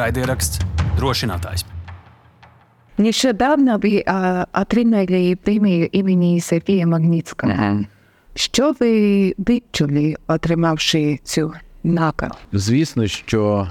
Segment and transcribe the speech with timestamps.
[0.00, 0.60] Raidieraksts
[0.96, 1.64] drošinātājs.
[2.98, 7.52] Нещодавно ви а, отримали премію імені Сергія Магнітського.
[7.52, 7.84] Ага.
[8.34, 11.52] Що ви відчули, отримавши цю
[11.84, 12.34] нагороду?
[12.52, 13.70] Звісно, що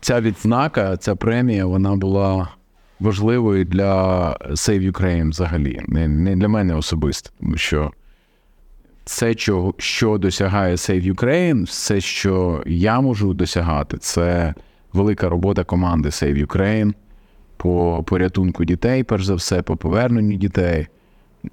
[0.00, 2.48] ця відзнака, ця премія, вона була
[3.00, 7.90] важливою для Save Ukraine взагалі, не, не для мене особисто, тому що
[9.04, 14.54] все, що, що досягає Save Ukraine, все, що я можу досягати, це
[14.94, 16.94] велика робота команди Save Ukraine
[17.56, 20.86] по порятунку дітей, перш за все, по поверненню дітей.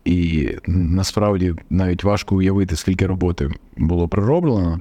[0.05, 4.80] І насправді навіть важко уявити, скільки роботи було пророблено.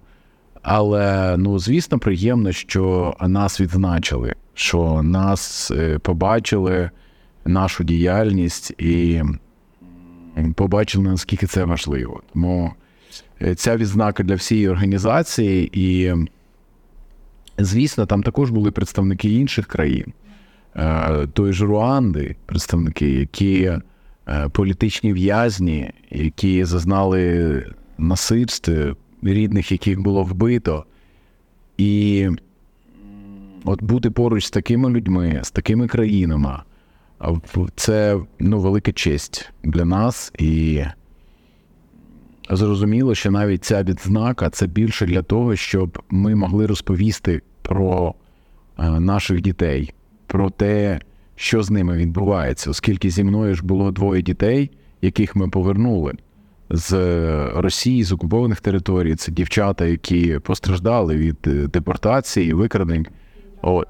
[0.63, 6.91] Але ну, звісно, приємно, що нас відзначили, що нас е, побачили,
[7.45, 9.23] нашу діяльність і
[10.55, 12.23] побачили, наскільки це важливо.
[12.33, 12.73] Тому
[13.43, 16.15] е, ця відзнака для всієї організації, і,
[17.65, 20.13] звісно, там також були представники інших країн,
[20.77, 23.63] Е, тої ж Руанди, представники, які
[24.29, 27.67] е, політичні в'язні, які зазнали
[27.99, 28.73] насильств,
[29.23, 30.85] рідних, яких було вбито.
[31.79, 32.29] І
[33.65, 36.59] от бути поруч з такими людьми, з такими країнами,
[37.77, 40.33] це ну, велика честь для нас.
[40.39, 40.83] І
[42.57, 48.15] зрозуміло, що навіть ця відзнака це більше для того, щоб ми могли розповісти про
[48.79, 49.95] е, наших дітей,
[50.27, 51.01] про те,
[51.37, 54.71] що з ними відбувається, оскільки зі мною ж було двоє дітей,
[55.03, 56.15] яких ми повернули
[56.71, 56.93] з
[57.55, 59.15] Росії, з окупованих територій.
[59.15, 63.07] Це дівчата, які постраждали від е, депортації, викрадень.
[63.63, 63.89] От.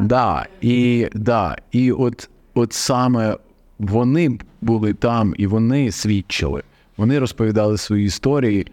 [0.00, 3.36] Да, і, да, і от, от саме
[3.78, 6.62] вони були там і вони свідчили.
[6.96, 8.66] Вони розповідали свої історії.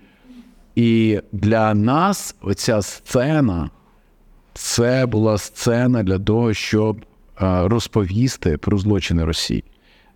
[0.76, 3.70] І для нас оця сцена
[4.54, 7.06] це була сцена для того, щоб
[7.42, 9.64] розповісти про злочини Росії.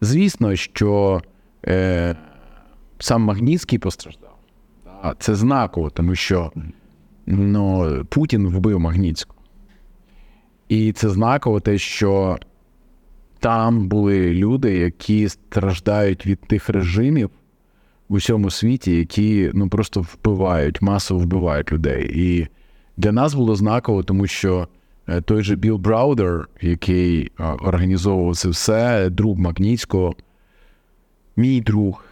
[0.02, 1.22] Звісно, що
[1.68, 2.16] е,
[3.00, 4.38] сам Магнітський постраждав.
[4.86, 6.52] Да, Це знаково, тому що
[7.26, 9.40] ну, Путін вбив Магнітського.
[10.70, 12.38] І це знаково те, що
[13.40, 17.30] там були люди, які страждають від тих режимів
[18.10, 22.12] в усьому світі, які ну, просто вбивають, масово вбивають людей.
[22.16, 22.48] І
[22.98, 24.68] для нас було знаково, тому що
[25.08, 30.16] е, той же Білл Браудер, який е, організовував це все, друг Магнітського,
[31.36, 32.04] мій друг,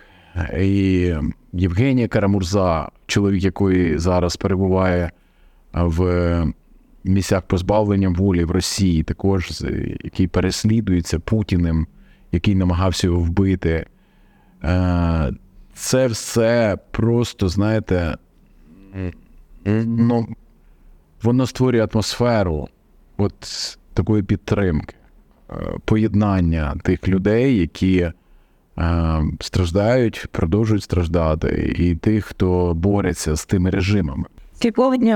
[0.59, 1.13] і
[1.53, 5.11] Євгенія Карамурза, чоловік, який зараз перебуває е,
[5.73, 6.53] в
[7.03, 9.63] місцях позбавлення волі в Росії, також
[10.03, 11.87] який переслідується Путіним,
[12.31, 13.85] який намагався його вбити.
[15.73, 18.17] Це все просто, знаєте,
[19.85, 20.27] ну,
[21.23, 22.67] воно створює атмосферу
[23.17, 23.33] от
[23.93, 24.95] такої підтримки,
[25.49, 25.53] е,
[25.85, 28.13] поєднання тих людей, які е,
[29.39, 34.25] страждають, продовжують страждати, і тих, хто бореться з тими режимами.
[34.61, 35.15] Сьогодні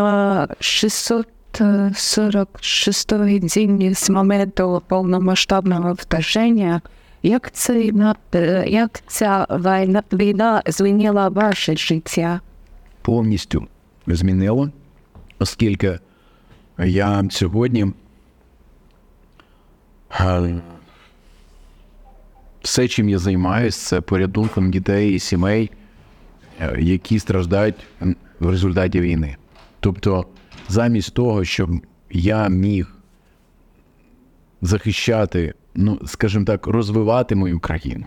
[0.59, 3.49] 646 день
[3.95, 6.81] з моменту повномасштабного вторження.
[7.23, 7.91] Як, це,
[8.67, 12.41] як ця війна, війна змінила ваше життя?
[13.07, 13.67] повністю
[14.07, 14.71] змінило,
[15.39, 15.99] оскільки
[16.77, 17.85] я сьогодні
[20.19, 20.61] е,
[22.61, 25.71] все, чим я займаюся, це порятунком дітей і сімей,
[26.59, 27.75] е, які страждають
[28.39, 29.37] в результаті війни.
[29.79, 30.25] Тобто,
[30.67, 31.69] замість того, щоб
[32.11, 32.95] я міг
[34.61, 38.05] захищати, ну, скажімо так, розвивати мою країну,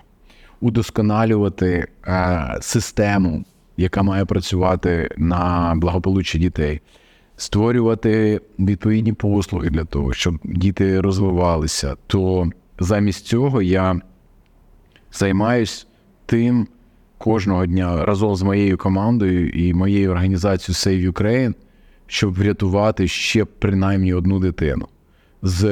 [0.61, 3.45] удосконалювати е, систему,
[3.77, 6.81] яка має працювати на благополуччя дітей,
[7.37, 14.01] створювати відповідні послуги для того, щоб діти розвивалися, то замість цього я
[15.13, 15.87] займаюсь
[16.27, 16.67] тим
[17.19, 21.55] кожного дня разом з моєю командою і моєю організацією Save Ukraine,
[22.07, 24.89] щоб врятувати ще принаймні одну дитину
[25.43, 25.65] з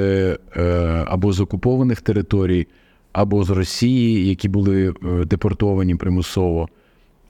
[0.56, 2.66] е, або з окупованих територій,
[3.12, 6.68] або з Росії, які були е, депортовані примусово,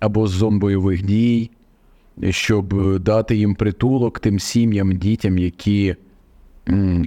[0.00, 1.50] або з зон бойових дій,
[2.31, 5.96] щоб е, дати їм притулок тим сім'ям, дітям, які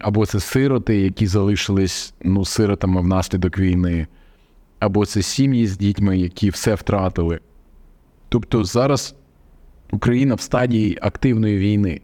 [0.01, 4.07] або це сироти, які залишились ну, сиротами внаслідок війни,
[4.79, 7.39] або це сім'ї з дітьми, які все втратили.
[8.29, 9.15] Тобто зараз
[9.91, 12.01] Україна в стадії активної війни.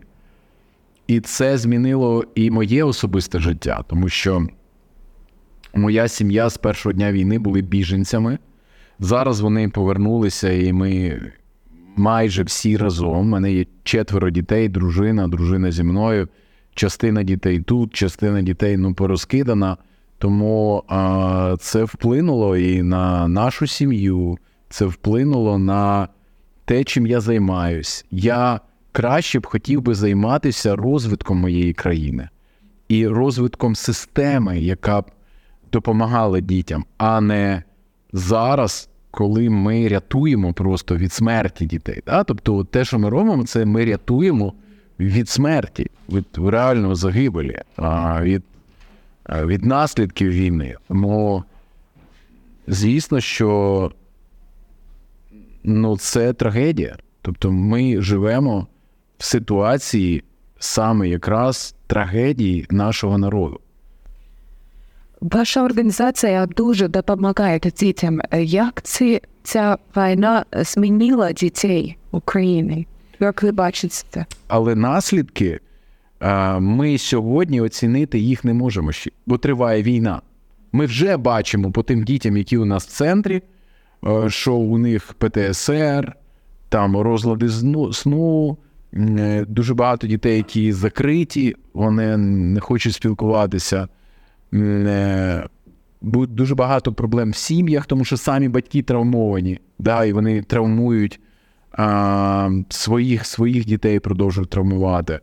[1.07, 4.47] І це змінило і моє особисте життя, тому що
[5.73, 8.37] моя сім'я з першого дня війни були біженцями.
[8.99, 11.21] Зараз вони повернулися, і ми
[11.95, 13.17] майже всі разом.
[13.17, 16.27] У мене є четверо дітей, дружина, дружина зі мною,
[16.73, 19.77] частина дітей тут, частина дітей ну, порозкидана.
[20.17, 24.37] Тому а, це вплинуло і на нашу сім'ю,
[24.69, 26.07] це вплинуло на
[26.65, 28.05] те, чим я займаюсь.
[28.11, 28.59] Я
[28.97, 32.29] краще б хотів би займатися розвитком моєї країни
[32.87, 35.05] і розвитком системи, яка б
[35.71, 37.63] допомагала дітям, а не
[38.13, 42.01] зараз, коли ми рятуємо просто від смерті дітей.
[42.05, 42.23] Да?
[42.23, 44.53] Тобто, те, що ми робимо, це ми рятуємо
[44.99, 47.59] від смерті, від реального загибелі,
[48.21, 48.43] від,
[49.29, 50.75] від наслідків війни.
[50.87, 51.43] Тому,
[52.67, 53.91] звісно, що
[55.63, 56.97] ну, це трагедія.
[57.21, 58.67] Тобто, ми живемо
[59.17, 60.23] ситуації
[60.59, 63.59] саме якраз трагедії нашого народу.
[65.21, 68.21] Ваша організація дуже допомагає дітям.
[68.41, 72.85] Як ці, ця війна змінила дітей України?
[73.19, 74.25] Як ви бачите це?
[74.47, 75.59] Але наслідки
[76.59, 80.21] ми сьогодні оцінити їх не можемо ще, бо триває війна.
[80.71, 83.41] Ми вже бачимо по тим дітям, які у нас в центрі,
[84.27, 86.15] що у них ПТСР,
[86.69, 87.49] там розлади
[87.93, 88.57] сну,
[89.47, 93.87] дуже багато дітей, які закриті, вони не хочуть спілкуватися.
[94.53, 95.47] Е,
[96.01, 101.19] Дуже багато проблем в сім'ях, тому що самі батьки травмовані, да, і вони травмують
[101.71, 105.19] а, своїх, своїх дітей продовжують травмувати.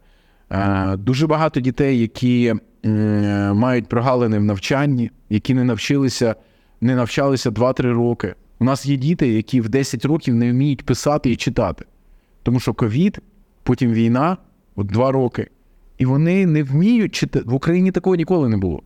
[0.49, 2.55] А, дуже багато дітей, які
[2.87, 6.35] м, мають прогалини в навчанні, які не навчилися,
[6.81, 8.35] не навчалися 2-3 роки.
[8.59, 11.85] У нас є діти, які в 10 років не вміють писати і читати.
[12.43, 13.19] Тому що ковід,
[13.65, 14.37] потім війна,
[14.77, 15.51] от 2 роки,
[15.99, 17.45] і вони не вміють читати.
[17.49, 18.83] В Україні такого ніколи не було.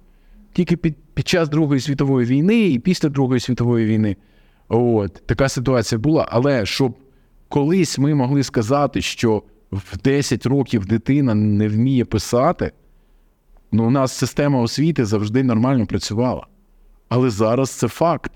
[0.52, 4.16] Тільки під, під час Другої світової війни і після Другої світової війни.
[4.68, 6.28] От, така ситуація була.
[6.30, 6.94] Але щоб
[7.48, 9.42] колись ми могли сказати, що
[9.72, 12.72] в 10 років дитина не вміє писати,
[13.72, 16.46] ну у нас система освіти завжди нормально працювала.
[17.08, 18.32] Але зараз це факт,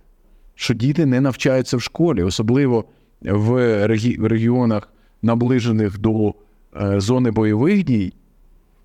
[0.54, 2.84] що діти не навчаються в школі, особливо
[3.22, 3.86] в
[4.28, 4.88] регіонах,
[5.22, 6.34] наближених до
[6.76, 8.12] е, зони бойових дій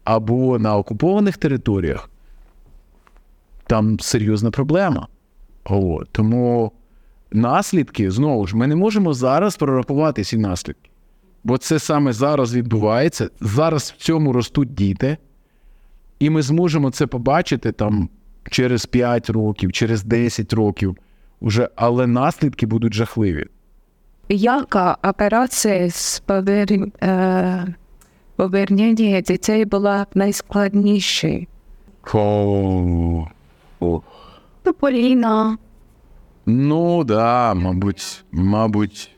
[0.03, 2.09] або на окупованих територіях.
[3.67, 5.07] Там серйозна проблема.
[5.65, 6.09] От.
[6.11, 6.71] Тому
[7.31, 10.89] наслідки, знову ж, ми не можемо зараз прорахувати ці наслідки.
[11.43, 13.29] Бо це саме зараз відбувається.
[13.41, 15.17] Зараз в цьому ростуть діти,
[16.19, 18.09] і ми зможемо це побачити там
[18.51, 20.97] через 5 років, через 10 років,
[21.39, 23.45] уже, але наслідки будуть жахливі.
[24.29, 26.67] Яка операція з повер...
[27.03, 27.75] е...
[28.35, 31.45] повернення дітей була найскладнішою?
[32.13, 33.27] О,
[33.79, 34.01] о.
[34.79, 35.57] Поліна.
[36.45, 39.11] Ну, да, мабуть, мабуть.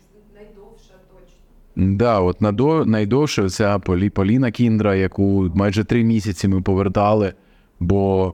[1.76, 7.34] Да, от надо, найдовше ця Полі, Поліна Кіндра, яку майже три місяці ми повертали,
[7.80, 8.34] бо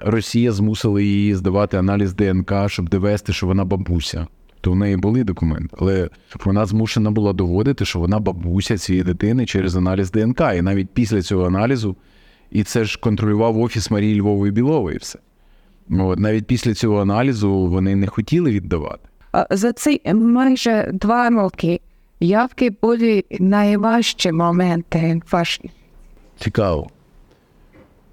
[0.00, 4.26] Росія змусила її здавати аналіз ДНК, щоб довести, що вона бабуся.
[4.60, 6.10] То в неї були документи, але
[6.44, 10.40] вона змушена була доводити, що вона бабуся цієї дитини через аналіз ДНК.
[10.56, 11.96] І навіть після цього аналізу,
[12.50, 15.18] і це ж контролював офіс Марії Львової Білової все.
[15.90, 19.08] От, навіть після цього аналізу вони не хотіли віддавати.
[19.50, 21.80] За ці майже два роки
[22.20, 25.70] які були найважчі моменти ваші?
[26.38, 26.90] Цікаво.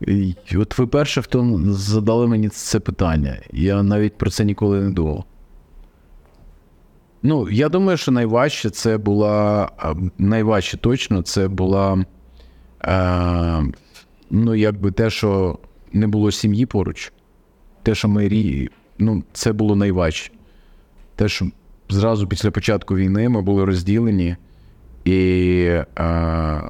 [0.01, 3.37] І От ви перше, хто задали мені це питання.
[3.53, 5.23] Я навіть про це ніколи не думав.
[7.23, 9.69] Ну, я думаю, що найважче це була.
[10.17, 12.05] Найважче точно це була.
[12.83, 13.63] Е,
[14.29, 15.59] ну, якби те, що
[15.93, 17.13] не було сім'ї поруч.
[17.83, 18.69] Те, що ми рі...
[18.97, 20.31] ну, це було найважче.
[21.15, 21.45] Те, що
[21.89, 24.35] зразу після початку війни ми були розділені,
[25.05, 25.59] і
[25.99, 26.61] е,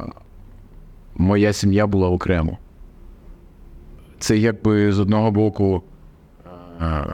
[1.16, 2.58] моя сім'я була окремо.
[4.20, 5.84] Це якби з одного боку
[6.82, 7.06] е,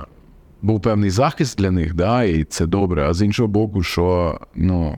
[0.63, 4.98] був певний захист для них, да, і це добре, а з іншого боку, що ну,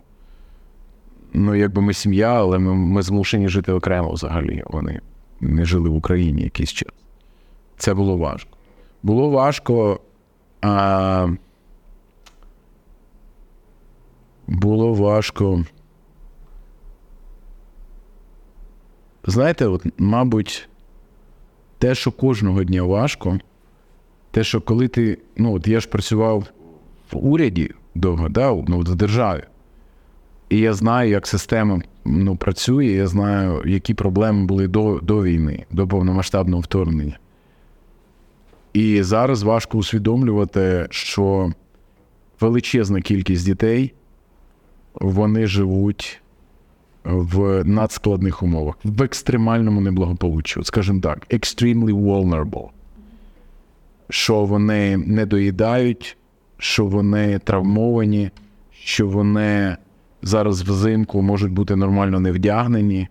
[1.33, 4.63] ну якби ми сім'я, але ми, ми змушені жити окремо взагалі.
[4.67, 5.01] Вони
[5.39, 6.91] не жили в Україні якийсь час.
[7.77, 8.57] Це було важко.
[9.03, 9.99] Було важко.
[10.61, 11.27] А,
[14.47, 15.65] було важко.
[19.23, 20.69] Знаєте, от, мабуть,
[21.77, 23.39] те, що кожного дня важко,
[24.35, 25.17] те, що коли ти.
[25.37, 26.45] Ну, от я ж працював
[27.11, 29.43] в уряді довго, да, ну, в державі.
[30.49, 35.65] І я знаю, як система ну, працює, я знаю, які проблеми були до, до війни,
[35.71, 37.17] до повномасштабного вторгнення.
[38.73, 41.51] І зараз важко усвідомлювати, що
[42.39, 43.93] величезна кількість дітей
[44.93, 46.21] вони живуть
[47.03, 52.69] в надскладних умовах, в екстремальному неблагополуччю, скажімо так, extremely vulnerable.
[54.09, 56.17] Що вони не доїдають,
[56.57, 58.31] що вони травмовані,
[58.71, 59.77] що вони
[60.21, 63.07] зараз взимку можуть бути нормально не вдягнені,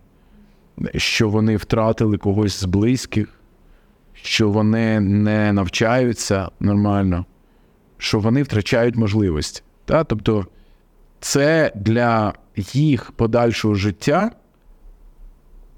[0.95, 3.39] що вони втратили когось з близьких,
[4.13, 7.25] що вони не навчаються нормально,
[7.97, 9.61] що вони втрачають можливості.
[9.85, 10.03] Та?
[10.03, 10.45] Тобто
[11.19, 14.31] це для їх подальшого життя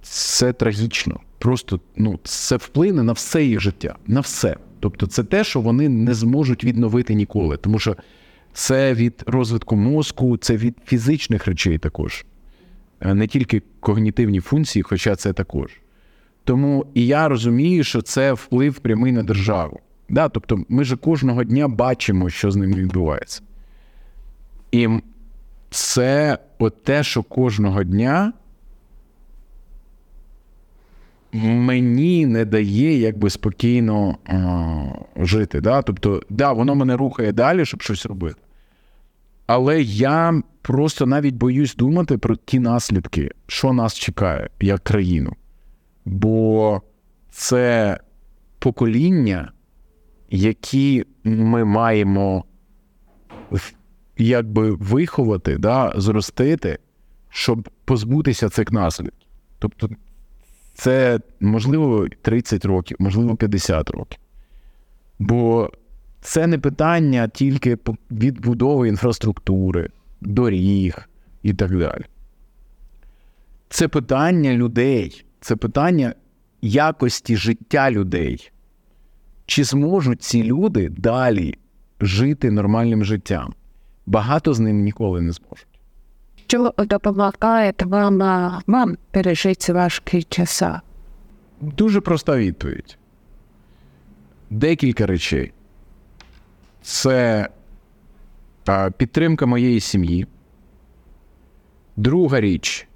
[0.01, 1.19] це трагічно.
[1.39, 4.57] Просто ну, це вплине на все їх життя, на все.
[4.79, 7.57] Тобто, це те, що вони не зможуть відновити ніколи.
[7.57, 7.96] Тому що
[8.53, 12.25] це від розвитку мозку, це від фізичних речей також,
[13.01, 15.72] Е, не тільки когнітивні функції, хоча це також.
[16.43, 19.79] Тому і я розумію, що це вплив прямий на державу.
[20.10, 20.29] Да?
[20.29, 23.41] Тобто, ми ж кожного дня бачимо, що з ними відбувається.
[24.72, 24.89] І
[25.69, 28.34] це от те, що кожного дня
[31.44, 34.84] мені не дає якби спокійно а,
[35.15, 35.62] жити.
[35.62, 35.82] Да?
[35.82, 38.41] Тобто, да, воно мене рухає далі, щоб щось робити.
[39.48, 45.34] Але я просто навіть боюсь думати про ті наслідки, що нас чекає як країну.
[46.06, 46.82] Бо
[47.29, 47.98] це
[48.60, 49.51] покоління,
[50.29, 52.44] які ми маємо
[54.17, 56.79] якби виховати, да, зростити,
[57.29, 59.27] щоб позбутися цих наслідків.
[59.60, 59.89] Тобто,
[60.77, 64.19] це можливо 30 років, можливо, 50 років.
[65.19, 65.72] Бо
[66.22, 67.77] це не питання тільки
[68.12, 69.89] відбудови інфраструктури,
[70.22, 71.10] доріг
[71.43, 72.03] і так далі.
[73.69, 76.13] Це питання людей, це питання
[76.62, 78.51] якості життя людей.
[79.46, 81.55] Чи зможуть ці люди далі
[82.01, 83.53] жити нормальним життям?
[84.05, 85.76] Багато з ним ніколи не зможуть.
[86.48, 88.20] Що допомагає вам,
[88.68, 90.72] вам пережити важкі часи?
[91.62, 92.98] Дуже проста відповідь.
[94.50, 95.51] Декілька речей.
[96.82, 97.50] Це
[98.98, 100.27] підтримка моєї сім'ї.
[101.96, 102.88] Друга річ.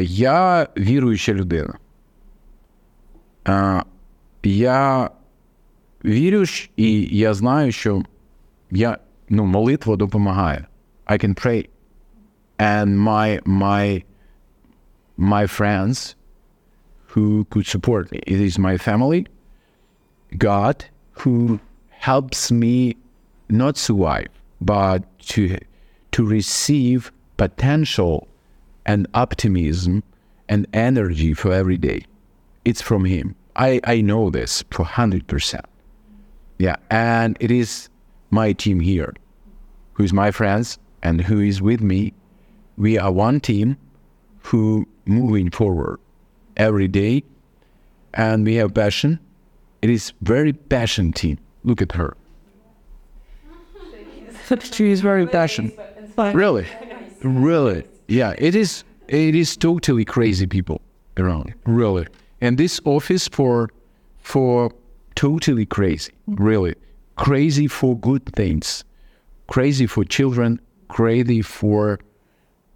[0.00, 1.74] Я віруюча людина.
[4.42, 5.10] Я
[6.04, 6.44] вірю
[6.76, 8.02] і я знаю, що
[8.70, 8.98] я,
[9.28, 10.66] ну, молитва допомагає.
[11.06, 11.68] I can pray.
[12.62, 14.04] And my, my,
[15.16, 16.14] my friends
[17.06, 18.20] who could support me.
[18.26, 19.26] It is my family,
[20.38, 22.96] God, who helps me
[23.50, 24.28] not survive,
[24.60, 25.58] but to
[26.12, 28.28] to receive potential
[28.86, 30.02] and optimism
[30.48, 32.04] and energy for every day.
[32.64, 33.34] It's from Him.
[33.56, 35.66] I, I know this for hundred percent.
[36.58, 37.88] Yeah, and it is
[38.30, 39.14] my team here,
[39.94, 42.12] who is my friends and who is with me.
[42.82, 43.76] We are one team
[44.42, 46.00] who moving forward
[46.56, 47.22] every day
[48.12, 49.20] and we have passion.
[49.82, 51.38] It is very passion team.
[51.62, 52.16] Look at her.
[54.72, 55.78] She is very passionate.
[56.16, 56.66] Really,
[57.22, 58.34] really, yeah.
[58.36, 58.82] It is.
[59.06, 60.80] It is totally crazy people
[61.16, 61.54] around.
[61.64, 62.06] Really,
[62.40, 63.70] and this office for
[64.18, 64.72] for
[65.14, 66.12] totally crazy.
[66.26, 66.74] Really,
[67.14, 68.84] crazy for good things.
[69.46, 70.60] Crazy for children.
[70.88, 71.98] Crazy for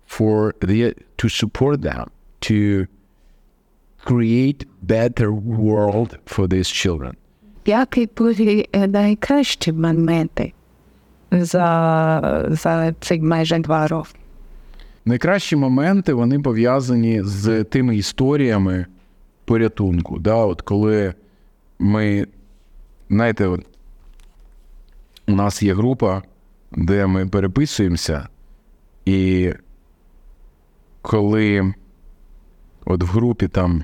[0.09, 2.11] for the to support them
[2.41, 2.87] to
[4.05, 7.15] create better world for these children.
[7.67, 10.53] Які були найкращі моменти
[11.31, 14.11] за, за ці майже два роки?
[15.05, 18.87] Найкращі моменти вони пов'язані з тими історіями
[19.45, 20.19] порятунку.
[20.19, 20.35] Да?
[20.35, 21.15] От коли
[21.79, 22.27] ми,
[23.11, 23.67] знаєте, от,
[25.29, 26.23] у нас є група,
[26.73, 28.29] де ми переписуємося,
[29.05, 29.53] і
[31.06, 31.74] коли
[32.86, 33.84] от в групі там,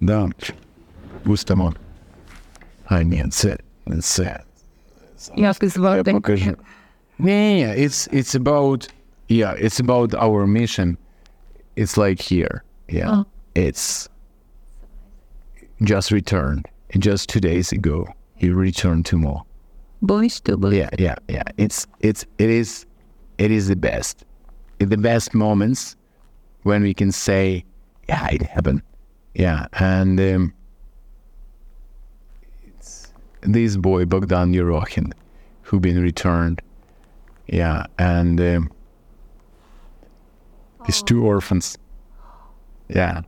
[0.00, 0.30] да,
[1.22, 1.74] пустимо.
[2.84, 3.58] А, ні, це,
[4.00, 4.42] це,
[5.36, 6.12] Як Я звати?
[6.12, 6.56] покажу.
[7.18, 8.90] Ні, ні, it's, it's about,
[9.28, 10.96] yeah, it's about our mission.
[11.76, 12.62] It's like here.
[12.88, 13.10] Yeah.
[13.10, 13.24] Oh.
[13.54, 14.08] It's
[15.82, 16.64] just returned.
[16.98, 17.98] Just two days ago,
[18.34, 19.42] he returned to more.
[20.02, 20.74] Boys to boys.
[20.74, 21.64] Yeah, yeah, yeah.
[21.64, 22.86] It's, it's, it is,
[23.38, 24.24] it is the best.
[24.78, 25.96] The best moments
[26.64, 27.64] when we can say,
[28.08, 28.82] yeah, it happened.
[29.34, 29.66] Yeah.
[29.72, 30.52] And, um,
[32.76, 35.12] it's this boy, Bogdan Yerokhin,
[35.62, 36.60] who been returned.
[37.46, 37.86] Yeah.
[37.98, 38.70] And, um,
[40.86, 41.78] his two orphans.
[42.88, 43.22] Yeah.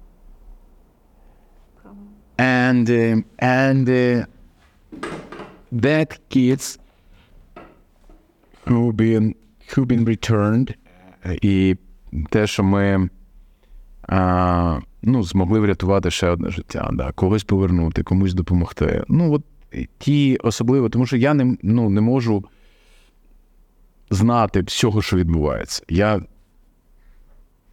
[2.38, 4.26] And um, and uh,
[5.70, 6.78] that kids
[8.66, 9.34] who been
[9.68, 10.74] who been returned,
[11.42, 11.76] і
[12.30, 13.08] те, що ми
[14.07, 19.03] а, ну, змогли врятувати ще одне життя, да, когось повернути, комусь допомогти.
[19.07, 19.43] Ну, от
[19.97, 22.45] ті особливо, тому що я не, ну, не можу
[24.09, 25.83] знати всього, що відбувається.
[25.89, 26.21] Я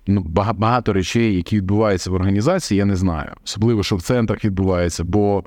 [0.07, 0.21] ну,
[0.55, 3.33] багато речей, які відбуваються в організації, я не знаю.
[3.45, 5.45] Особливо, що в центрах відбувається, бо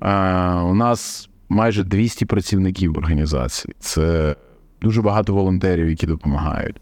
[0.00, 3.74] а, у нас майже 200 працівників в організації.
[3.78, 4.36] Це
[4.82, 6.76] дуже багато волонтерів, які допомагають.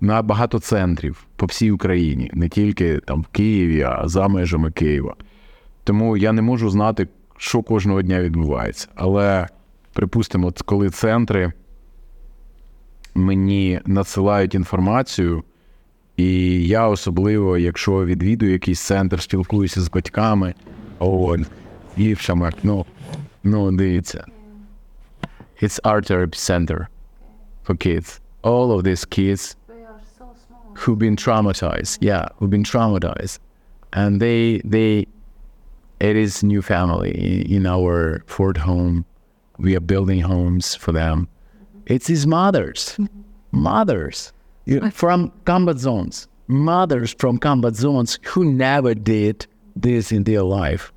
[0.00, 5.14] На багато центрів по всій Україні, не тільки там в Києві, а за межами Києва.
[5.84, 8.88] Тому я не можу знати, що кожного дня відбувається.
[8.94, 9.48] Але
[9.92, 11.52] припустимо, коли центри
[13.14, 15.44] мені надсилають інформацію,
[16.16, 20.54] і я особливо, якщо відвідую якийсь центр, спілкуюся з батьками,
[20.98, 21.36] о,
[21.96, 22.86] дівчами, ну,
[23.42, 24.24] ну дивіться.
[25.62, 26.86] It's art therapy center
[27.66, 28.20] for kids.
[28.42, 29.57] All of these kids
[30.78, 33.38] who've been traumatized, yeah, who've been traumatized,
[33.92, 35.06] and they they
[36.00, 39.04] it is new family in our Ford home.
[39.58, 41.26] We are building homes for them.
[41.86, 42.96] It's his mothers,
[43.50, 44.32] mothers
[44.92, 50.92] from combat zones, mothers from combat zones who never did this in their life,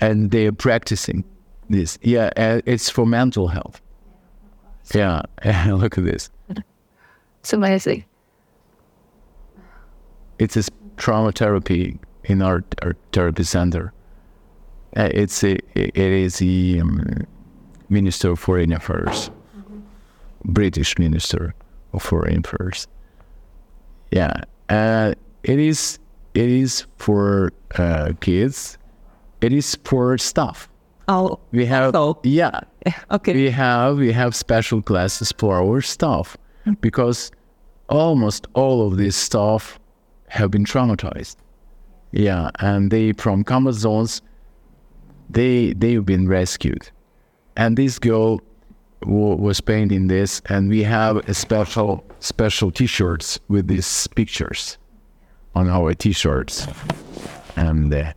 [0.00, 1.24] and they're practicing
[1.70, 1.98] this.
[2.02, 3.80] Yeah, uh, it's for mental health.
[4.94, 5.22] Yeah,
[5.68, 6.28] look at this.
[7.40, 8.04] It's amazing.
[10.40, 10.62] It's a
[10.96, 13.92] trauma therapy in our, our therapy center.
[14.96, 17.04] Uh, it's a, it is the um,
[17.88, 19.30] Minister of Foreign Affairs,
[20.44, 21.54] British Minister
[21.92, 22.88] of Foreign Affairs.
[24.10, 25.98] Yeah, uh, it is
[26.34, 28.78] it is for uh, kids.
[29.40, 30.68] It is for staff.
[31.08, 32.60] Oh, We have So- yeah
[33.10, 33.32] okay.
[33.34, 36.36] we have we have special classes for our staff
[36.80, 37.32] because
[37.88, 39.79] almost all of this staff
[40.30, 41.36] have been traumatized
[42.12, 44.22] yeah and they from combat zones
[45.28, 46.90] they they've been rescued
[47.56, 48.40] and this girl
[49.02, 54.78] wa- was painting this and we have a special special t-shirts with these pictures
[55.54, 56.66] on our t-shirts
[57.56, 58.12] and uh,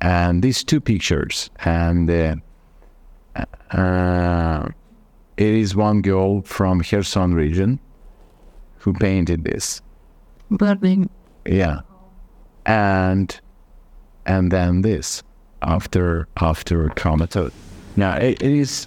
[0.00, 2.36] and these two pictures and uh,
[3.76, 4.68] uh,
[5.36, 7.80] it is one girl from Kherson region
[8.78, 9.82] who painted this.
[10.50, 11.08] Burning.
[11.46, 11.80] Yeah,
[12.66, 13.38] and
[14.26, 15.22] and then this
[15.62, 17.52] after after comatose.
[17.96, 18.86] Now it, it is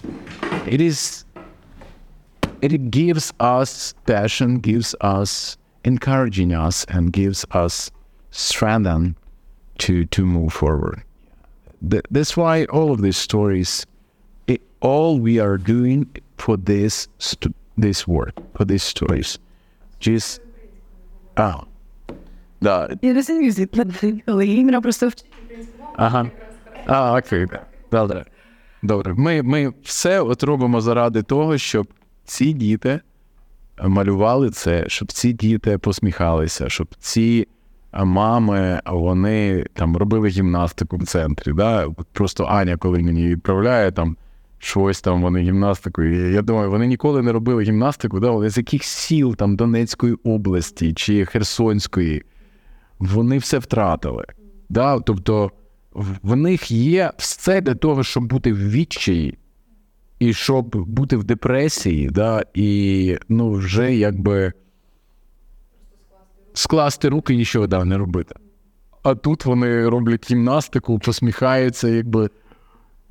[0.66, 1.24] it is
[2.60, 7.90] it gives us passion, gives us encouraging us, and gives us
[8.30, 9.14] strength
[9.78, 11.02] to to move forward.
[11.88, 13.86] Th- That's why all of these stories,
[14.48, 19.38] it, all we are doing for this st- this work, for these stories,
[20.00, 20.40] just
[21.36, 21.64] ah,
[22.60, 23.66] да, Я не розумію,
[24.26, 25.26] але іменно просто вчить.
[25.96, 26.30] Ага.
[26.86, 27.46] А, окей.
[27.92, 28.24] Добре.
[28.82, 29.14] Добре.
[29.14, 31.86] Ми, ми все от робимо заради того, щоб
[32.24, 33.00] ці діти
[33.82, 37.48] малювали це, щоб ці діти посміхалися, щоб ці
[37.92, 41.52] мами вони там робили гімнастику в центрі.
[41.52, 41.86] Да?
[41.86, 44.16] От Просто Аня, коли мені відправляє там
[44.58, 46.02] щось там, вони гімнастику.
[46.02, 48.30] І я думаю, вони ніколи не робили гімнастику, да?
[48.30, 52.22] вони з яких сіл там Донецької області чи Херсонської
[52.98, 54.24] вони все втратили.
[54.68, 55.00] Да?
[55.00, 55.50] Тобто
[56.22, 59.38] в них є все для того, щоб бути в відчаї,
[60.18, 62.44] і щоб бути в депресії, да?
[62.54, 64.52] і ну, вже якби
[66.52, 68.34] скласти руки і нічого да, не робити.
[69.02, 72.30] А тут вони роблять гімнастику, посміхаються, якби.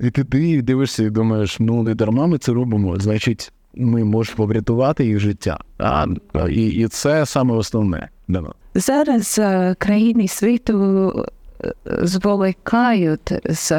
[0.00, 4.46] І ти, ти дивишся і думаєш, ну не дарма ми це робимо, значить, ми можемо
[4.46, 5.58] врятувати їх життя.
[5.78, 6.06] А,
[6.48, 8.08] і, і це саме основне.
[8.78, 11.26] Зараз е, країни світу
[11.64, 13.72] е, зволікають з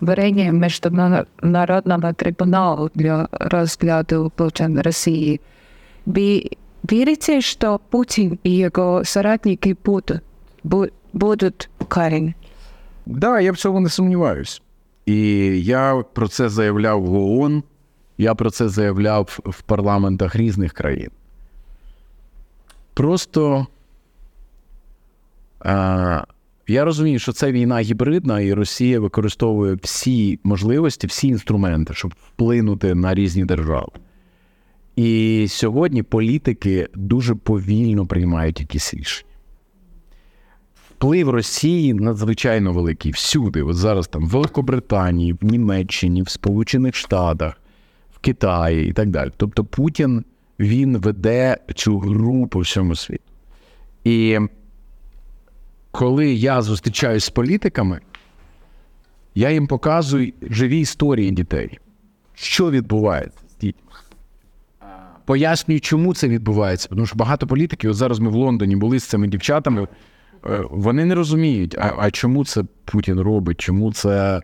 [0.00, 5.40] створенням міжнародного трибуналу для розгляду злочин Росії.
[6.90, 10.20] Вірите, що Путін і його соратники будуть,
[11.12, 12.34] будуть покарані?
[13.06, 14.62] Да, я в цьому не сумніваюсь.
[15.06, 15.16] І
[15.64, 17.62] я про це заявляв в ООН,
[18.18, 21.10] я про це заявляв в парламентах різних країн.
[22.94, 23.66] Просто
[26.68, 32.94] я розумію, що це війна гібридна, і Росія використовує всі можливості, всі інструменти, щоб вплинути
[32.94, 33.92] на різні держави.
[34.96, 39.34] І сьогодні політики дуже повільно приймають якісь рішення
[41.04, 43.62] вплив Росії надзвичайно великий всюди.
[43.62, 47.60] От зараз там в Великобританії, в Німеччині, в Сполучених Штатах,
[48.14, 49.30] в Китаї і так далі.
[49.36, 50.24] Тобто Путін
[50.58, 53.22] він веде цю гру по всьому світу.
[54.04, 54.38] І
[55.94, 58.00] коли я зустрічаюсь з політиками,
[59.34, 61.78] я їм показую живі історії дітей,
[62.34, 63.90] що відбувається з дітьми.
[65.24, 66.88] Пояснюю, чому це відбувається.
[66.88, 69.88] Тому що багато політиків, от зараз ми в Лондоні були з цими дівчатами,
[70.46, 74.42] е, вони не розуміють, а, а чому це Путін робить, чому це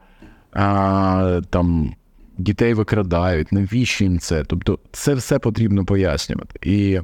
[0.52, 1.94] а, там
[2.38, 4.44] дітей викрадають, навіщо їм це?
[4.44, 6.58] Тобто це все потрібно пояснювати.
[6.62, 7.00] І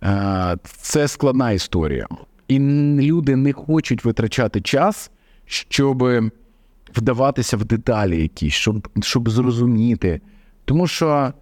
[0.00, 2.06] а, це складна історія.
[2.48, 2.58] І
[3.00, 5.10] люди не хочуть витрачати час,
[5.46, 6.04] щоб
[6.94, 10.20] вдаватися в деталі якісь, щоб, щоб зрозуміти.
[10.64, 11.32] Тому що.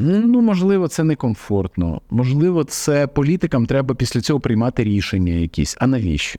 [0.00, 2.00] Ну, можливо, це некомфортно.
[2.10, 5.76] Можливо, це політикам треба після цього приймати рішення якісь.
[5.80, 6.38] А навіщо?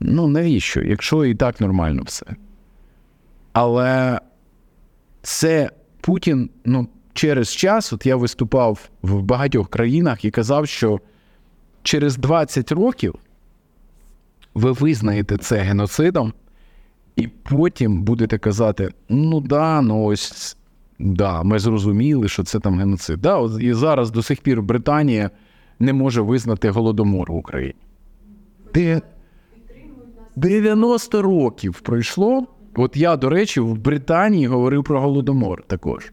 [0.00, 0.82] Ну, навіщо?
[0.82, 2.26] Якщо і так нормально все.
[3.52, 4.20] Але
[5.22, 11.00] це Путін, ну, через час, от я виступав в багатьох країнах і казав, що
[11.82, 13.14] через 20 років
[14.54, 16.32] ви визнаєте це геноцидом,
[17.16, 20.56] і потім будете казати: ну да, ну ось
[20.98, 23.20] да, ми зрозуміли, що це там геноцид.
[23.20, 25.30] Да, І зараз до сих пір Британія
[25.78, 27.74] не може визнати голодомор в Україні.
[28.74, 29.00] Де
[30.36, 32.46] 90 років пройшло.
[32.74, 36.12] От я, до речі, в Британії говорив про голодомор також.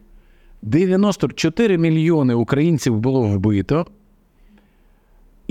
[0.62, 3.86] 94 мільйони українців було вбито.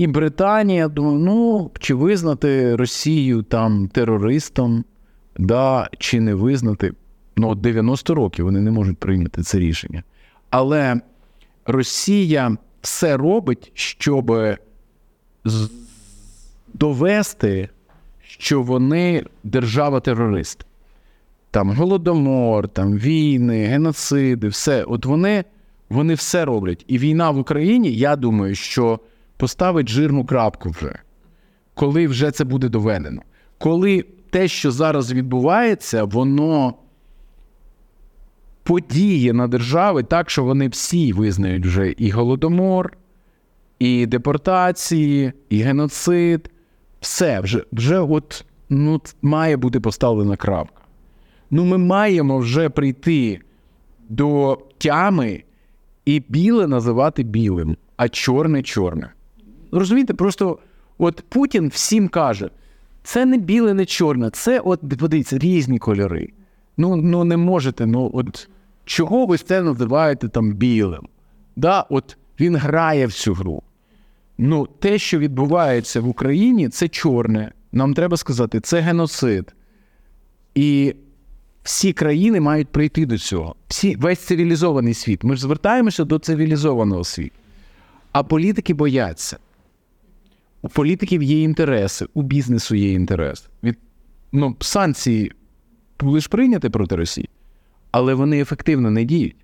[0.00, 4.84] І Британія думає, ну, чи визнати Росію там терористом,
[5.38, 6.92] да, чи не визнати.
[7.36, 10.02] Ну, от 90 років вони не можуть прийняти це рішення.
[10.50, 11.00] Але
[11.66, 14.38] Росія все робить, щоб
[16.74, 17.68] довести,
[18.22, 20.66] що вони держава-терорист.
[21.50, 24.84] Там голодомор, там війни, геноциди, все.
[24.84, 25.44] От вони,
[25.90, 26.84] вони все роблять.
[26.88, 29.00] І війна в Україні, я думаю, що
[29.40, 30.98] поставить жирну крапку вже,
[31.74, 33.22] коли вже це буде доведено.
[33.58, 36.74] Коли те, що зараз відбувається, воно
[38.62, 42.96] подіє на держави так, що вони всі визнають вже і голодомор,
[43.78, 46.50] і депортації, і геноцид.
[47.00, 50.82] Все, вже, вже от, ну, має бути поставлена крапка.
[51.50, 53.40] Ну, ми маємо вже прийти
[54.08, 55.44] до тями
[56.04, 59.10] і біле називати білим, а чорне чорне.
[59.72, 60.58] Розумієте, просто
[60.98, 62.50] от Путін всім каже:
[63.02, 66.28] це не біле, не чорне, це от подивіться, різні кольори.
[66.76, 68.48] Ну, ну не можете, ну от
[68.84, 71.08] чого ви це називаєте там білим?
[71.56, 73.62] Да, от він грає в цю гру.
[74.38, 77.52] Ну, те, що відбувається в Україні, це чорне.
[77.72, 79.54] Нам треба сказати, це геноцид.
[80.54, 80.94] І
[81.62, 83.54] всі країни мають прийти до цього.
[83.68, 85.24] Всі, весь цивілізований світ.
[85.24, 87.34] Ми ж звертаємося до цивілізованого світу.
[88.12, 89.36] А політики бояться.
[90.62, 93.48] У політиків є інтереси, у бізнесу є інтерес.
[93.62, 93.78] Від,
[94.32, 95.32] ну, санкції
[96.00, 97.28] були ж прийняті проти Росії,
[97.90, 99.36] але вони ефективно не діють.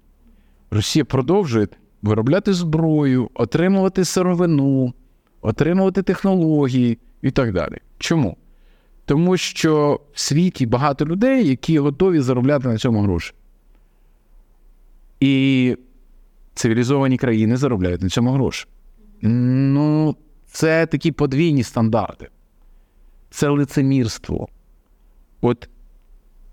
[0.70, 1.68] Росія продовжує
[2.02, 4.94] виробляти зброю, отримувати сировину,
[5.40, 7.78] отримувати технології і так далі.
[7.98, 8.36] Чому?
[9.04, 13.32] Тому що в світі багато людей, які готові заробляти на цьому гроші.
[15.20, 15.76] І
[16.54, 18.66] цивілізовані країни заробляють на цьому гроші.
[19.22, 20.16] Ну,
[20.56, 22.28] це такі подвійні стандарти.
[23.30, 24.48] Це лицемірство.
[25.40, 25.68] От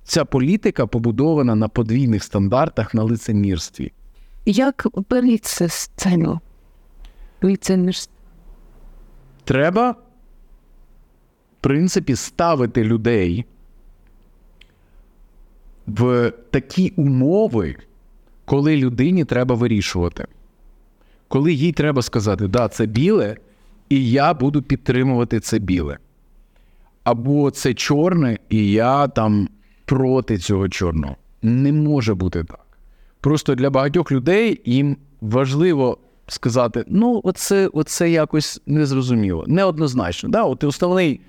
[0.03, 3.91] ця політика побудована на подвійних стандартах на лицемірстві.
[4.45, 6.39] Як боротися з цим
[7.41, 8.15] лицемірством?
[9.43, 9.95] Треба, в
[11.61, 13.45] принципі, ставити людей
[15.87, 17.75] в такі умови,
[18.45, 20.27] коли людині треба вирішувати.
[21.27, 23.37] Коли їй треба сказати, да, це біле,
[23.93, 25.97] і я буду підтримувати це біле.
[27.03, 29.49] Або це чорне, і я там
[29.85, 31.15] проти цього чорного.
[31.41, 32.65] Не може бути так.
[33.21, 40.29] Просто для багатьох людей їм важливо сказати: ну, оце, оце якось незрозуміло, неоднозначно.
[40.29, 40.43] Да?
[40.43, 41.21] От основний,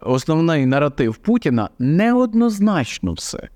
[0.00, 3.48] основний наратив Путіна неоднозначно все.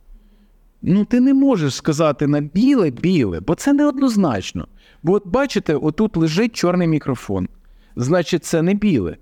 [0.82, 4.68] Ну, ти не можеш сказати на біле біле, бо це неоднозначно.
[5.02, 7.48] Бо от бачите, отут лежить чорний мікрофон.
[7.96, 9.16] Значить, це не біле.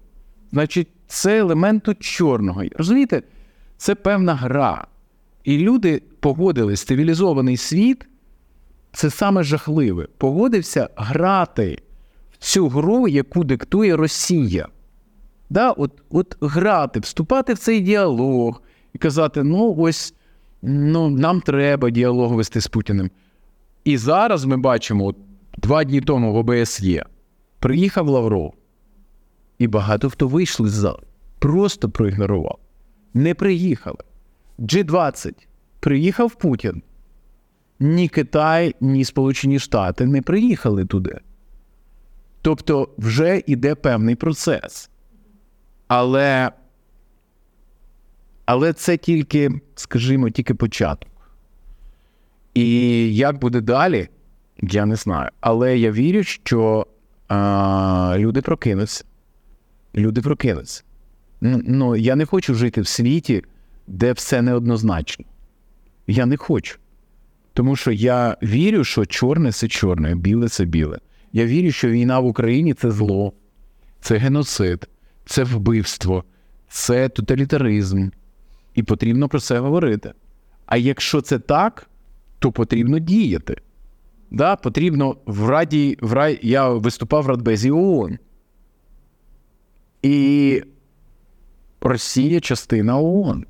[0.52, 2.62] Значить, це елемент чорного.
[2.76, 3.22] Розумієте,
[3.76, 4.86] це певна гра.
[5.44, 8.06] І люди погодились, цивілізований світ
[8.92, 10.08] це саме жахливе.
[10.18, 11.82] Погодився грати
[12.32, 14.68] в цю гру, яку диктує Росія.
[15.50, 20.14] Да, от, от грати, вступати в цей діалог і казати: ну, ось
[20.62, 23.10] ну, нам треба діалог вести з Путіним.
[23.84, 25.16] І зараз ми бачимо, от,
[25.58, 27.04] два дні тому в ОБСЄ
[27.58, 28.54] приїхав Лавров.
[29.58, 31.02] І багато хто вийшли з залу,
[31.38, 32.58] просто проігнорував.
[33.14, 33.98] Не приїхали.
[34.58, 35.32] G20
[35.80, 36.82] приїхав Путін.
[37.80, 41.20] Ні Китай, ні Сполучені Штати не приїхали туди.
[42.42, 44.90] Тобто вже йде певний процес.
[45.88, 46.50] Але,
[48.44, 51.10] але це тільки, скажімо, тільки початок.
[52.54, 52.66] І
[53.16, 54.08] як буде далі,
[54.62, 55.30] я не знаю.
[55.40, 56.86] Але я вірю, що
[57.28, 59.04] а, люди прокинуться.
[59.96, 60.82] Люди прокинуться.
[61.40, 63.42] Ну, я не хочу жити в світі,
[63.86, 65.24] де все неоднозначно.
[66.06, 66.78] Я не хочу.
[67.52, 70.98] Тому що я вірю, що чорне це чорне, біле це біле.
[71.32, 73.32] Я вірю, що війна в Україні це зло,
[74.00, 74.88] це геноцид,
[75.26, 76.24] це вбивство,
[76.68, 78.08] це тоталітаризм.
[78.74, 80.12] І потрібно про це говорити.
[80.66, 81.86] А якщо це так,
[82.38, 83.56] то потрібно діяти.
[84.30, 88.18] Да, потрібно в Раді, в Раді, я виступав в Радбезі ООН.
[90.04, 90.62] І
[91.80, 93.46] Росія частина ООН.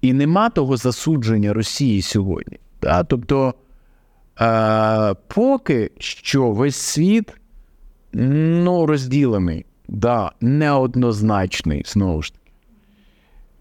[0.00, 2.58] І нема того засудження Росії сьогодні.
[2.82, 3.04] Да?
[3.04, 3.54] Тобто,
[4.40, 7.32] е, поки що весь світ
[8.12, 12.52] ну, розділений, да, неоднозначний, знову ж таки.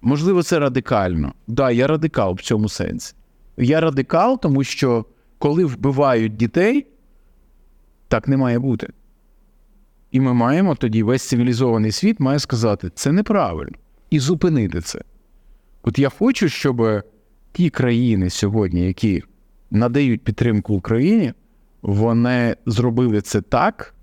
[0.02, 1.34] Можливо, це радикально.
[1.48, 3.14] Да, я радикал в цьому сенсі.
[3.58, 5.06] Я радикал, тому що
[5.38, 6.88] коли вбивають дітей,
[8.08, 8.88] так не має бути.
[10.14, 13.78] І ми маємо тоді весь цивілізований світ має сказати, це неправильно,
[14.10, 15.00] і зупинити це.
[15.84, 17.04] От я хочу, щоб
[17.52, 19.24] ті країни сьогодні, які
[19.72, 21.34] надають підтримку Україні,
[21.82, 23.96] вони зробили це так,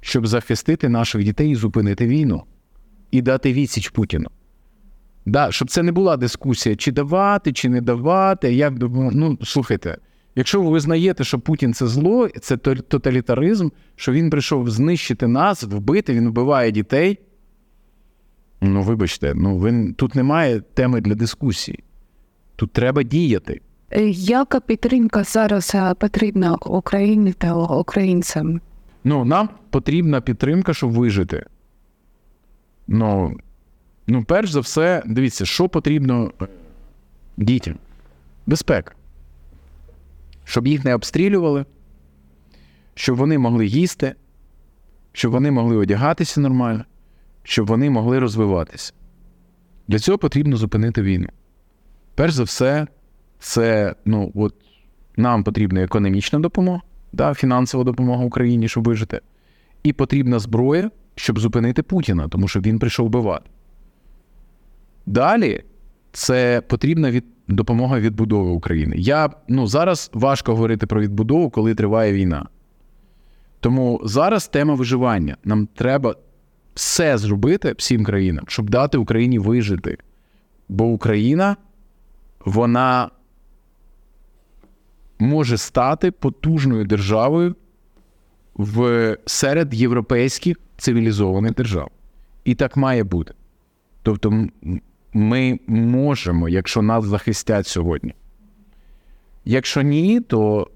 [0.00, 2.42] щоб захистити наших дітей і зупинити війну
[3.10, 4.28] і дати відсіч Путіну.
[5.26, 8.54] Да, щоб це не була дискусія, чи давати, чи не давати.
[8.54, 9.98] Як ну слухайте,
[10.34, 16.14] якщо ви визнаєте, що Путін це зло, це тоталітаризм, що він прийшов знищити нас, вбити,
[16.14, 17.18] він вбиває дітей.
[18.60, 21.84] Ну, вибачте, ну ви тут немає теми для дискусії.
[22.56, 23.60] Тут треба діяти.
[23.90, 28.60] Е, Яка підтримка зараз е, потрібна Україні та українцям?
[29.04, 31.46] Ну, нам потрібна підтримка, щоб вижити.
[32.88, 33.36] Ну,
[34.06, 36.46] ну, перш за все, дивіться, що потрібно е,
[37.36, 37.74] дітям?
[38.46, 38.94] Безпека.
[40.44, 41.64] Щоб їх не обстрілювали,
[42.94, 44.14] щоб вони могли їсти,
[45.12, 46.84] щоб вони могли одягатися нормально,
[47.42, 48.92] щоб вони могли розвиватися.
[49.88, 51.28] Для цього потрібно зупинити війну.
[52.14, 52.86] Перш за все,
[53.38, 54.54] це ну, от,
[55.16, 56.80] нам потрібна економічна допомога,
[57.12, 59.20] да, фінансова допомога Україні, щоб вижити.
[59.82, 63.50] І потрібна зброя, щоб зупинити Путіна, тому що він прийшов вбивати.
[65.06, 65.64] Далі
[66.14, 68.96] це потрібна від, допомога відбудови України.
[68.98, 72.46] Я, ну, зараз важко говорити про відбудову, коли триває війна.
[73.60, 75.36] Тому зараз тема виживання.
[75.44, 76.16] Нам треба
[76.74, 79.98] все зробити всім країнам, щоб дати Україні вижити.
[80.68, 81.56] Бо Україна,
[82.44, 83.10] вона
[85.18, 87.54] може стати потужною державою
[88.54, 91.90] в серед європейських цивілізованих держав.
[92.44, 93.34] І так має бути.
[94.02, 94.48] Тобто,
[95.14, 98.14] ми можемо, якщо нас захистять сьогодні.
[99.44, 100.70] Якщо ні, то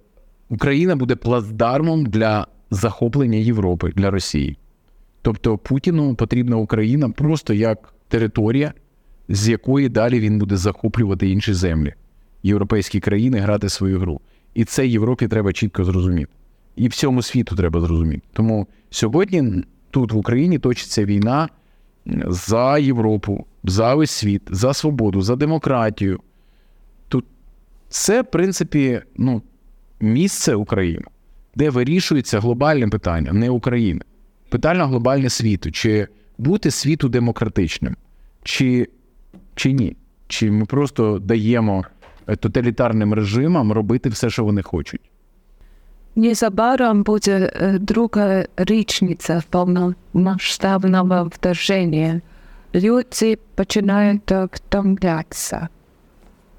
[0.49, 4.59] Україна буде плацдармом для захоплення Європи для Росії.
[5.23, 8.73] Тобто Путіну потрібна Україна просто як територія,
[9.29, 11.95] з якої далі він буде захоплювати інші землі,
[12.43, 14.21] європейські країни грати свою гру.
[14.55, 16.33] І це Європі треба чітко зрозуміти.
[16.77, 18.23] І всьому світу треба зрозуміти.
[18.33, 21.49] Тому сьогодні тут в Україні точиться війна
[22.27, 26.21] за Європу, за весь світ, за свободу, за демократію.
[27.09, 27.25] Тут
[27.89, 29.43] це, в принципі, ну,
[30.01, 31.05] місце України,
[31.55, 34.01] де вирішується глобальне питання, не України.
[34.49, 35.71] Питання глобальне світу.
[35.71, 37.97] Чи бути світу демократичним,
[38.43, 38.89] чи,
[39.55, 39.97] чи ні?
[40.27, 41.85] Чи ми просто даємо
[42.41, 45.08] тоталітарним режимам робити все, що вони хочуть?
[46.19, 47.51] Незабаром буде
[47.81, 52.21] друга річниця повномасштабного вторження.
[52.75, 55.69] Люди починають втомлятися.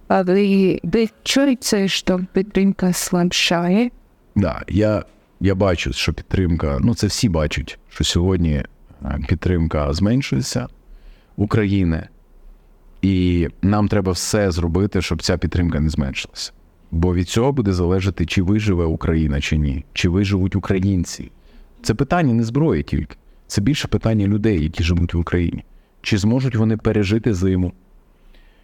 [0.07, 0.79] А ви,
[1.23, 3.91] чуєте, що підтримка слабшає?
[4.35, 5.03] Да, я,
[5.39, 8.63] я бачу, що підтримка, ну це всі бачать, що сьогодні
[9.27, 10.67] підтримка зменшується
[11.37, 12.07] України,
[13.01, 16.51] і нам треба все зробити, щоб ця підтримка не зменшилася.
[16.91, 21.31] Бо від цього буде залежати, чи виживе Україна, чи ні, чи виживуть українці.
[21.81, 23.15] Це питання не зброї тільки,
[23.47, 25.63] це більше питання людей, які живуть в Україні.
[26.01, 27.73] Чи зможуть вони пережити зиму,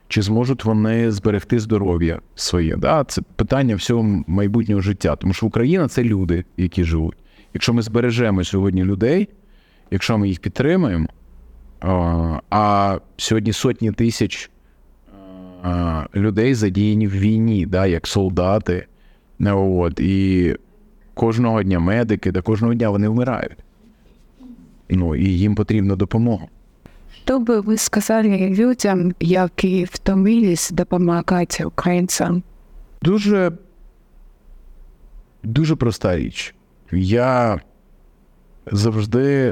[0.08, 2.76] чи зможуть вони зберегти здоров'я своє.
[2.76, 3.04] Да?
[3.04, 5.16] Це питання всього майбутнього життя.
[5.16, 7.18] Тому що Україна це люди, які живуть.
[7.54, 9.30] Якщо ми збережемо сьогодні людей,
[9.92, 11.08] якщо ми їх підтримуємо,
[12.50, 14.52] а, сьогодні сотні тисяч
[16.16, 18.86] людей задіяні в війні, да, як солдати.
[19.40, 20.56] Ну, От, і
[21.14, 23.58] кожного дня медики, да кожного дня вони вмирають.
[24.90, 26.46] Ну, і їм потрібна допомога.
[27.26, 32.44] Що би ви сказали людям, які втомились допомагати українцям?
[33.02, 33.52] Дуже,
[35.44, 36.56] дуже проста річ.
[36.92, 37.60] Я
[38.72, 39.52] завжди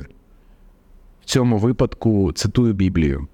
[1.21, 3.27] в цьому випадку цитую Біблію.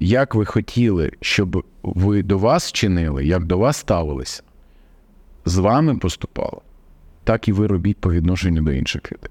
[0.00, 4.42] Як ви хотіли, щоб ви до вас чинили, як до вас ставилися,
[5.44, 6.62] з вами поступало,
[7.24, 9.30] так і ви робіть по відношенню до інших людей.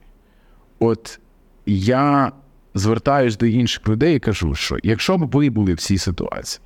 [0.80, 1.20] От
[1.66, 2.32] я
[2.74, 6.62] звертаюсь до інших людей і кажу, що якщо б ви були в цій ситуації,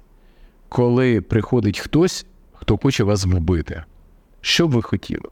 [0.70, 3.84] коли приходить хтось, хто хоче вас вбити,
[4.42, 5.30] що б ви хотіли?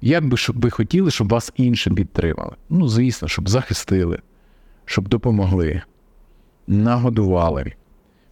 [0.00, 2.56] Як би щоб ви хотіли, щоб вас інші підтримали?
[2.68, 4.18] Ну, звісно, щоб захистили,
[4.84, 5.82] щоб допомогли,
[6.66, 7.72] нагодували,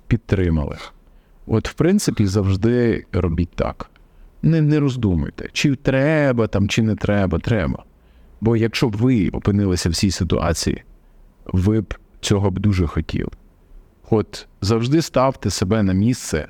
[0.09, 0.77] підтримали.
[1.47, 3.91] От, в принципі, завжди робіть так.
[4.43, 7.85] Не, не роздумуйте, чи треба там, чи не треба, треба.
[8.41, 10.83] Бо якщо б ви опинилися в цій ситуації,
[11.47, 13.31] ви б цього б дуже хотіли.
[14.11, 16.49] От завжди ставте себе на місце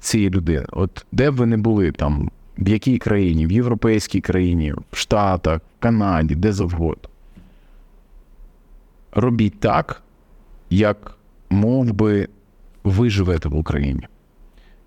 [0.00, 0.66] цієї людини.
[0.72, 5.60] От де б ви не були там, в якій країні, в європейській країні, в Штатах,
[5.60, 7.08] в Канаді, де завгодно.
[9.12, 10.02] Робіть так,
[10.70, 11.17] як
[11.50, 12.28] мов би
[12.84, 14.08] ви живете в Україні.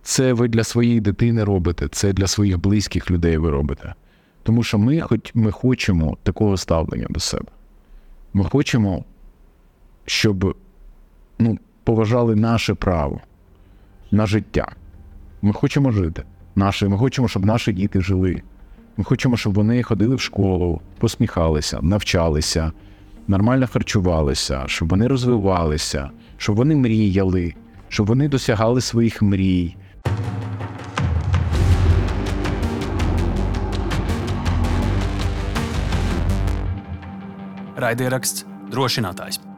[0.03, 3.93] Це ви для своєї дитини робите, це для своїх близьких людей ви робите.
[4.43, 7.47] Тому що ми, хоч ми хочемо такого ставлення до себе.
[8.33, 9.05] Ми хочемо,
[10.05, 10.55] щоб
[11.39, 13.21] ну, поважали наше право
[14.11, 14.71] на життя.
[15.41, 16.23] Ми хочемо жити.
[16.55, 18.41] Наше, ми хочемо, щоб наші діти жили.
[18.97, 22.71] Ми хочемо, щоб вони ходили в школу, посміхалися, навчалися,
[23.27, 26.09] нормально харчувалися, щоб вони розвивалися,
[26.41, 27.53] щоб вони мріяли,
[27.87, 29.75] щоб вони досягали своїх мрій.
[37.77, 39.50] Raidieraksts drošinātājs.